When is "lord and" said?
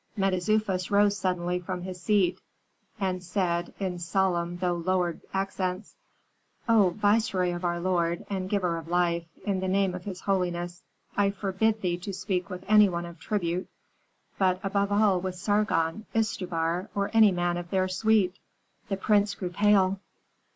7.79-8.49